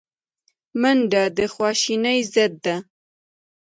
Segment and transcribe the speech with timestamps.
[0.81, 2.75] منډه د خواشینۍ ضد ده